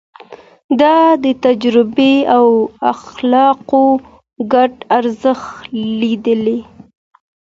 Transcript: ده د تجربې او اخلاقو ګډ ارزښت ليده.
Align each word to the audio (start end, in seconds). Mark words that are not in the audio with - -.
ده 0.79 0.95
د 1.23 1.25
تجربې 1.45 2.13
او 2.37 2.45
اخلاقو 2.93 3.83
ګډ 4.53 4.71
ارزښت 4.97 5.47
ليده. 6.01 6.57